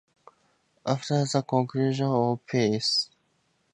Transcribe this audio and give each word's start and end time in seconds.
After 0.83 1.25
the 1.25 1.43
conclusion 1.47 2.07
of 2.07 2.43
peace. 2.47 3.11